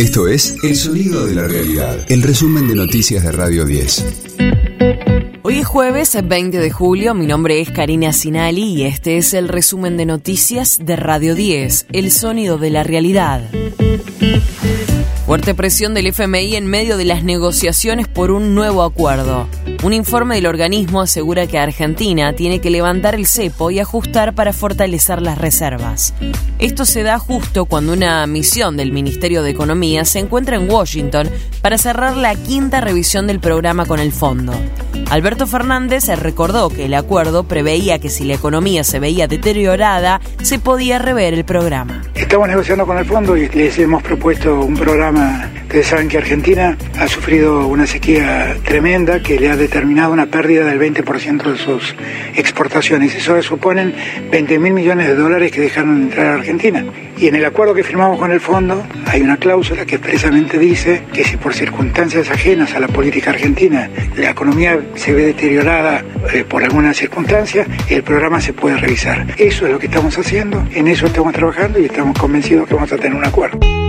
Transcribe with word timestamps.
Esto 0.00 0.28
es 0.28 0.56
El 0.62 0.76
Sonido 0.76 1.26
de 1.26 1.34
la 1.34 1.46
Realidad, 1.46 2.10
el 2.10 2.22
resumen 2.22 2.66
de 2.66 2.74
noticias 2.74 3.22
de 3.22 3.32
Radio 3.32 3.66
10. 3.66 4.06
Hoy 5.42 5.58
es 5.58 5.66
jueves 5.66 6.16
20 6.24 6.56
de 6.56 6.70
julio, 6.70 7.12
mi 7.12 7.26
nombre 7.26 7.60
es 7.60 7.70
Karina 7.70 8.14
Sinali 8.14 8.62
y 8.62 8.84
este 8.84 9.18
es 9.18 9.34
el 9.34 9.46
resumen 9.46 9.98
de 9.98 10.06
noticias 10.06 10.78
de 10.82 10.96
Radio 10.96 11.34
10, 11.34 11.88
El 11.92 12.10
Sonido 12.10 12.56
de 12.56 12.70
la 12.70 12.82
Realidad. 12.82 13.42
Fuerte 15.26 15.54
presión 15.54 15.92
del 15.92 16.06
FMI 16.06 16.56
en 16.56 16.64
medio 16.64 16.96
de 16.96 17.04
las 17.04 17.22
negociaciones 17.22 18.08
por 18.08 18.30
un 18.30 18.54
nuevo 18.54 18.84
acuerdo. 18.84 19.48
Un 19.82 19.94
informe 19.94 20.34
del 20.34 20.44
organismo 20.44 21.00
asegura 21.00 21.46
que 21.46 21.58
Argentina 21.58 22.34
tiene 22.34 22.60
que 22.60 22.68
levantar 22.68 23.14
el 23.14 23.26
cepo 23.26 23.70
y 23.70 23.78
ajustar 23.78 24.34
para 24.34 24.52
fortalecer 24.52 25.22
las 25.22 25.38
reservas. 25.38 26.12
Esto 26.58 26.84
se 26.84 27.02
da 27.02 27.18
justo 27.18 27.64
cuando 27.64 27.94
una 27.94 28.26
misión 28.26 28.76
del 28.76 28.92
Ministerio 28.92 29.42
de 29.42 29.50
Economía 29.50 30.04
se 30.04 30.18
encuentra 30.18 30.56
en 30.56 30.70
Washington 30.70 31.30
para 31.62 31.78
cerrar 31.78 32.14
la 32.18 32.34
quinta 32.34 32.82
revisión 32.82 33.26
del 33.26 33.40
programa 33.40 33.86
con 33.86 34.00
el 34.00 34.12
fondo. 34.12 34.52
Alberto 35.08 35.46
Fernández 35.46 36.08
recordó 36.08 36.68
que 36.68 36.84
el 36.84 36.92
acuerdo 36.92 37.44
preveía 37.44 37.98
que 37.98 38.10
si 38.10 38.24
la 38.24 38.34
economía 38.34 38.84
se 38.84 39.00
veía 39.00 39.28
deteriorada, 39.28 40.20
se 40.42 40.58
podía 40.58 40.98
rever 40.98 41.32
el 41.32 41.46
programa. 41.46 42.02
Estamos 42.14 42.48
negociando 42.48 42.86
con 42.86 42.98
el 42.98 43.06
fondo 43.06 43.34
y 43.34 43.48
les 43.48 43.78
hemos 43.78 44.02
propuesto 44.02 44.60
un 44.60 44.76
programa. 44.76 45.50
Ustedes 45.70 45.86
saben 45.86 46.08
que 46.08 46.18
Argentina 46.18 46.76
ha 46.98 47.06
sufrido 47.06 47.68
una 47.68 47.86
sequía 47.86 48.56
tremenda 48.64 49.22
que 49.22 49.38
le 49.38 49.50
ha 49.50 49.56
determinado 49.56 50.12
una 50.12 50.26
pérdida 50.26 50.64
del 50.64 50.80
20% 50.80 51.44
de 51.44 51.56
sus 51.56 51.94
exportaciones. 52.34 53.14
Eso 53.14 53.40
suponen 53.40 53.94
20 54.32 54.58
mil 54.58 54.72
millones 54.72 55.06
de 55.06 55.14
dólares 55.14 55.52
que 55.52 55.60
dejaron 55.60 56.00
de 56.00 56.06
entrar 56.06 56.26
a 56.26 56.34
Argentina. 56.34 56.84
Y 57.16 57.28
en 57.28 57.36
el 57.36 57.44
acuerdo 57.44 57.72
que 57.72 57.84
firmamos 57.84 58.18
con 58.18 58.32
el 58.32 58.40
fondo 58.40 58.84
hay 59.06 59.22
una 59.22 59.36
cláusula 59.36 59.86
que 59.86 59.94
expresamente 59.94 60.58
dice 60.58 61.04
que 61.12 61.22
si 61.22 61.36
por 61.36 61.54
circunstancias 61.54 62.28
ajenas 62.32 62.74
a 62.74 62.80
la 62.80 62.88
política 62.88 63.30
argentina 63.30 63.88
la 64.16 64.30
economía 64.30 64.76
se 64.96 65.12
ve 65.12 65.26
deteriorada 65.26 66.04
eh, 66.32 66.42
por 66.42 66.64
alguna 66.64 66.92
circunstancia, 66.92 67.64
el 67.88 68.02
programa 68.02 68.40
se 68.40 68.52
puede 68.52 68.76
revisar. 68.76 69.24
Eso 69.38 69.66
es 69.66 69.72
lo 69.72 69.78
que 69.78 69.86
estamos 69.86 70.18
haciendo, 70.18 70.66
en 70.72 70.88
eso 70.88 71.06
estamos 71.06 71.32
trabajando 71.32 71.78
y 71.78 71.84
estamos 71.84 72.18
convencidos 72.18 72.66
que 72.66 72.74
vamos 72.74 72.92
a 72.92 72.96
tener 72.96 73.16
un 73.16 73.24
acuerdo. 73.24 73.79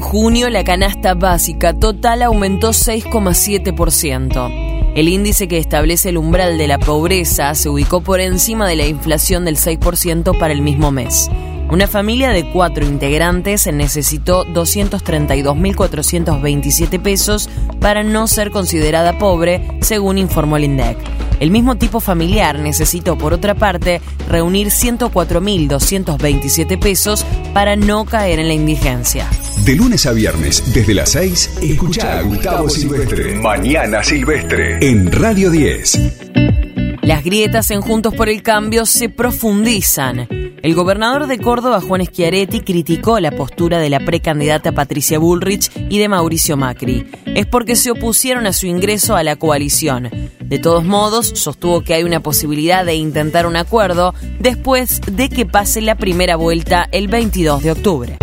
En 0.00 0.06
junio 0.06 0.48
la 0.48 0.64
canasta 0.64 1.12
básica 1.12 1.74
total 1.74 2.22
aumentó 2.22 2.70
6,7%. 2.70 4.92
El 4.96 5.08
índice 5.08 5.46
que 5.46 5.58
establece 5.58 6.08
el 6.08 6.16
umbral 6.16 6.56
de 6.56 6.68
la 6.68 6.78
pobreza 6.78 7.54
se 7.54 7.68
ubicó 7.68 8.00
por 8.00 8.18
encima 8.18 8.66
de 8.66 8.76
la 8.76 8.86
inflación 8.86 9.44
del 9.44 9.58
6% 9.58 10.38
para 10.38 10.54
el 10.54 10.62
mismo 10.62 10.90
mes. 10.90 11.28
Una 11.70 11.86
familia 11.86 12.30
de 12.30 12.50
cuatro 12.50 12.84
integrantes 12.84 13.68
necesitó 13.72 14.44
232.427 14.44 17.00
pesos 17.00 17.48
para 17.78 18.02
no 18.02 18.26
ser 18.26 18.50
considerada 18.50 19.18
pobre, 19.18 19.78
según 19.80 20.18
informó 20.18 20.56
el 20.56 20.64
INDEC. 20.64 20.98
El 21.38 21.52
mismo 21.52 21.76
tipo 21.76 22.00
familiar 22.00 22.58
necesitó, 22.58 23.16
por 23.16 23.32
otra 23.32 23.54
parte, 23.54 24.00
reunir 24.28 24.70
104.227 24.70 26.76
pesos 26.76 27.24
para 27.54 27.76
no 27.76 28.04
caer 28.04 28.40
en 28.40 28.48
la 28.48 28.54
indigencia. 28.54 29.28
De 29.64 29.76
lunes 29.76 30.06
a 30.06 30.12
viernes, 30.12 30.74
desde 30.74 30.92
las 30.92 31.10
6, 31.10 31.58
escucha 31.62 32.18
a 32.18 32.22
Gustavo 32.22 32.68
Silvestre. 32.68 33.36
Mañana 33.36 34.02
Silvestre. 34.02 34.78
En 34.80 35.12
Radio 35.12 35.52
10. 35.52 36.00
Las 37.02 37.22
grietas 37.22 37.70
en 37.70 37.80
Juntos 37.80 38.12
por 38.14 38.28
el 38.28 38.42
Cambio 38.42 38.86
se 38.86 39.08
profundizan. 39.08 40.39
El 40.62 40.74
gobernador 40.74 41.26
de 41.26 41.38
Córdoba, 41.38 41.80
Juan 41.80 42.04
Schiaretti, 42.04 42.60
criticó 42.60 43.18
la 43.18 43.30
postura 43.30 43.78
de 43.78 43.88
la 43.88 44.00
precandidata 44.00 44.72
Patricia 44.72 45.18
Bullrich 45.18 45.70
y 45.88 45.98
de 45.98 46.08
Mauricio 46.08 46.58
Macri. 46.58 47.10
Es 47.24 47.46
porque 47.46 47.76
se 47.76 47.90
opusieron 47.90 48.46
a 48.46 48.52
su 48.52 48.66
ingreso 48.66 49.16
a 49.16 49.22
la 49.22 49.36
coalición. 49.36 50.10
De 50.40 50.58
todos 50.58 50.84
modos, 50.84 51.32
sostuvo 51.34 51.80
que 51.80 51.94
hay 51.94 52.02
una 52.02 52.20
posibilidad 52.20 52.84
de 52.84 52.94
intentar 52.94 53.46
un 53.46 53.56
acuerdo 53.56 54.14
después 54.38 55.00
de 55.10 55.30
que 55.30 55.46
pase 55.46 55.80
la 55.80 55.94
primera 55.94 56.36
vuelta 56.36 56.86
el 56.92 57.08
22 57.08 57.62
de 57.62 57.70
octubre. 57.70 58.18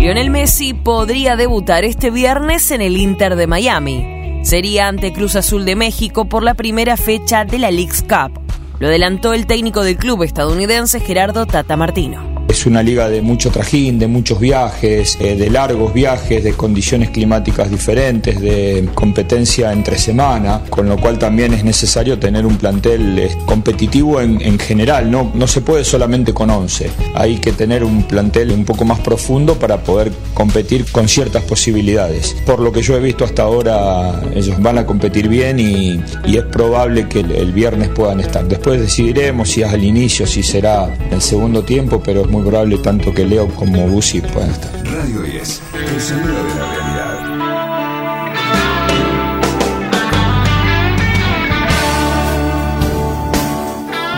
Lionel 0.00 0.30
Messi 0.30 0.74
podría 0.74 1.36
debutar 1.36 1.84
este 1.84 2.10
viernes 2.10 2.72
en 2.72 2.82
el 2.82 2.96
Inter 2.96 3.36
de 3.36 3.46
Miami. 3.46 4.42
Sería 4.42 4.88
ante 4.88 5.12
Cruz 5.12 5.36
Azul 5.36 5.64
de 5.64 5.76
México 5.76 6.28
por 6.28 6.42
la 6.42 6.54
primera 6.54 6.96
fecha 6.96 7.44
de 7.44 7.58
la 7.58 7.70
League's 7.70 8.02
Cup. 8.02 8.47
Lo 8.78 8.88
adelantó 8.88 9.32
el 9.32 9.46
técnico 9.46 9.82
del 9.82 9.96
club 9.96 10.22
estadounidense 10.22 11.00
Gerardo 11.00 11.46
Tata 11.46 11.76
Martino. 11.76 12.27
Es 12.48 12.66
una 12.66 12.82
liga 12.82 13.08
de 13.08 13.22
mucho 13.22 13.50
trajín, 13.50 13.98
de 13.98 14.08
muchos 14.08 14.40
viajes, 14.40 15.18
eh, 15.20 15.36
de 15.36 15.50
largos 15.50 15.92
viajes, 15.92 16.42
de 16.42 16.54
condiciones 16.54 17.10
climáticas 17.10 17.70
diferentes, 17.70 18.40
de 18.40 18.88
competencia 18.94 19.72
entre 19.72 19.98
semana, 19.98 20.62
con 20.70 20.88
lo 20.88 20.96
cual 20.96 21.18
también 21.18 21.52
es 21.52 21.62
necesario 21.62 22.18
tener 22.18 22.46
un 22.46 22.56
plantel 22.56 23.18
eh, 23.18 23.36
competitivo 23.44 24.20
en, 24.20 24.40
en 24.40 24.58
general. 24.58 25.10
¿no? 25.10 25.30
no 25.34 25.46
se 25.46 25.60
puede 25.60 25.84
solamente 25.84 26.32
con 26.32 26.50
11, 26.50 26.90
hay 27.14 27.38
que 27.38 27.52
tener 27.52 27.84
un 27.84 28.02
plantel 28.02 28.50
un 28.50 28.64
poco 28.64 28.84
más 28.84 29.00
profundo 29.00 29.58
para 29.58 29.82
poder 29.82 30.12
competir 30.34 30.84
con 30.90 31.08
ciertas 31.08 31.42
posibilidades. 31.44 32.36
Por 32.46 32.60
lo 32.60 32.72
que 32.72 32.82
yo 32.82 32.96
he 32.96 33.00
visto 33.00 33.24
hasta 33.24 33.42
ahora, 33.42 34.20
ellos 34.34 34.60
van 34.60 34.78
a 34.78 34.86
competir 34.86 35.28
bien 35.28 35.58
y, 35.58 36.00
es 36.38 36.44
probable 36.44 37.08
que 37.08 37.20
el, 37.20 37.32
el, 37.32 37.52
viernes 37.52 37.88
puedan 37.88 38.20
estar. 38.20 38.46
Después 38.46 38.80
decidiremos 38.80 39.50
si 39.50 39.62
es 39.62 39.72
al 39.72 39.82
inicio, 39.82 40.24
si 40.24 40.42
será 40.42 40.88
el 41.10 41.20
segundo 41.20 41.64
tiempo, 41.64 42.00
pero 42.00 42.22
es 42.22 42.28
muy 42.28 42.37
probable 42.44 42.78
tanto 42.78 43.12
que 43.12 43.24
Leo 43.24 43.48
como 43.48 43.86
Busi 43.88 44.20
puedan 44.20 44.50
estar. 44.50 44.70
Radio 44.84 45.22
10, 45.22 45.62
el 45.74 46.00
sonido 46.00 46.44
de 46.44 46.54
la 46.54 46.72
realidad. 46.72 47.38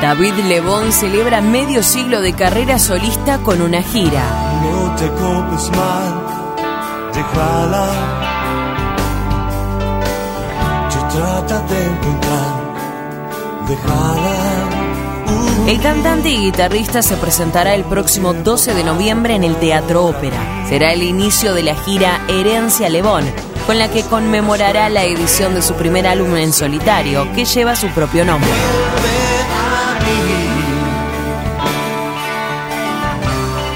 David 0.01 0.33
Lebón 0.49 0.93
celebra 0.93 1.43
medio 1.43 1.83
siglo 1.83 2.23
de 2.23 2.33
carrera 2.33 2.79
solista 2.79 3.39
con 3.39 3.61
una 3.61 3.83
gira. 3.83 4.25
No 4.63 4.95
te 4.97 5.07
copes 5.09 5.71
mal, 5.77 6.15
déjala. 7.13 7.87
Yo 10.91 11.01
trata 11.09 11.61
de 11.67 11.85
encontrar, 11.85 12.55
déjala. 13.69 14.20
El 15.71 15.81
cantante 15.81 16.31
y 16.31 16.37
guitarrista 16.37 17.01
se 17.01 17.17
presentará 17.17 17.77
el 17.77 17.85
próximo 17.85 18.35
12 18.35 18.75
de 18.75 18.83
noviembre 18.83 19.37
en 19.37 19.45
el 19.45 19.55
Teatro 19.55 20.05
Ópera. 20.05 20.67
Será 20.69 20.93
el 20.93 21.05
inicio 21.05 21.55
de 21.55 21.63
la 21.63 21.77
gira 21.77 22.21
Herencia 22.27 22.89
Lebón, 22.89 23.25
con 23.69 23.79
la 23.79 23.89
que 23.89 24.03
conmemorará 24.03 24.89
la 24.89 25.05
edición 25.05 25.55
de 25.55 25.63
su 25.63 25.75
primer 25.75 26.09
álbum 26.09 26.35
en 26.35 26.53
solitario, 26.53 27.25
que 27.37 27.45
lleva 27.45 27.77
su 27.77 27.87
propio 27.91 28.25
nombre. 28.25 28.51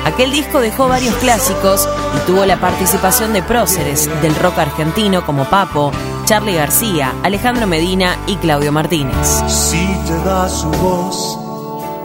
Aquel 0.05 0.32
disco 0.32 0.59
dejó 0.59 0.88
varios 0.88 1.15
clásicos 1.19 1.88
y 2.16 2.26
tuvo 2.26 2.44
la 2.44 2.59
participación 2.59 3.32
de 3.32 3.44
próceres 3.44 4.11
del 4.21 4.34
rock 4.34 4.59
argentino 4.59 5.25
como 5.25 5.44
Papo, 5.44 5.93
Charlie 6.25 6.55
García, 6.55 7.15
Alejandro 7.22 7.69
Medina 7.69 8.19
y 8.26 8.34
Claudio 8.34 8.72
Martínez. 8.72 9.44
Si 9.47 9.87
te 10.09 10.19
da 10.25 10.49
su 10.49 10.71
voz 10.72 11.44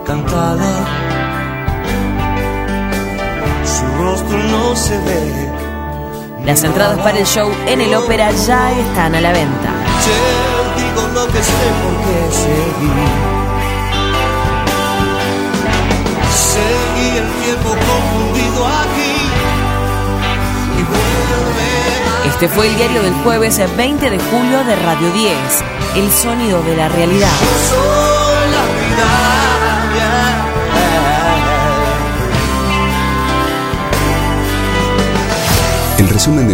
cantada, 0.10 0.72
su 3.64 3.86
rostro 4.04 4.38
no 4.40 4.76
se 4.76 4.98
ve. 4.98 5.52
Las 6.46 6.64
entradas 6.64 6.98
para 6.98 7.20
el 7.20 7.28
show 7.28 7.48
en 7.68 7.80
el 7.80 7.94
ópera 7.94 8.32
ya 8.32 8.72
están 8.72 9.14
a 9.14 9.22
la 9.22 9.32
venta. 9.32 9.70
Te 10.06 10.82
digo 10.82 11.08
lo 11.14 11.28
que 11.28 11.44
sé 11.44 11.68
porque 11.84 12.16
seguí. 12.42 12.90
Seguí 16.34 17.18
el 17.18 17.30
tiempo 17.44 17.70
confundido 17.70 18.66
aquí 18.66 19.14
y 20.74 20.82
vuelve. 20.90 22.30
Este 22.34 22.50
fue 22.50 22.66
el 22.66 22.76
diario 22.78 23.04
del 23.04 23.14
jueves 23.24 23.62
20 23.78 24.10
de 24.10 24.18
julio 24.18 24.64
de 24.64 24.76
Radio 24.76 25.12
10, 25.12 25.38
El 25.98 26.12
sonido 26.12 26.64
de 26.64 26.76
la 26.76 26.90
realidad. 26.90 27.38
Soy 27.70 28.52
la 28.52 28.64
vida. 28.74 29.29